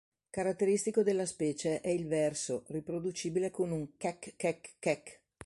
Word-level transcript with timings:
Caratteristico 0.31 1.03
della 1.03 1.27
specie 1.27 1.79
è 1.79 1.89
il 1.89 2.07
verso, 2.07 2.63
riproducibile 2.69 3.51
con 3.51 3.69
un 3.69 3.87
"kek-kek-kek". 3.97 5.19